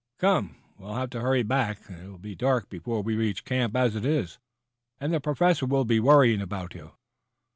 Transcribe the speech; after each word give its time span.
"Come, 0.17 0.55
we'll 0.79 0.95
have 0.95 1.11
to 1.11 1.19
hurry 1.21 1.43
back 1.43 1.87
It 1.87 2.09
will 2.09 2.17
be 2.17 2.33
dark 2.33 2.69
before 2.69 3.03
we 3.03 3.15
reach 3.15 3.45
camp, 3.45 3.75
as 3.75 3.95
it 3.95 4.03
is, 4.03 4.39
and 4.99 5.13
the 5.13 5.19
Professor 5.19 5.67
will 5.67 5.85
be 5.85 5.99
worrying 5.99 6.41
about 6.41 6.73
you." 6.73 6.93